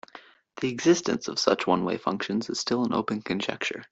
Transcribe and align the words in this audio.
The 0.61 0.69
existence 0.71 1.27
of 1.27 1.37
such 1.37 1.67
one-way 1.67 1.97
functions 1.99 2.49
is 2.49 2.59
still 2.59 2.83
an 2.85 2.91
open 2.91 3.21
conjecture. 3.21 3.83